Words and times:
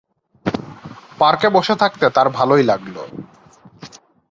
পর্কে 1.19 1.47
বসে 1.49 1.75
থাকতে 1.75 2.05
তাঁর 2.09 2.27
ভালোই 2.29 2.63
লাগল। 2.63 2.95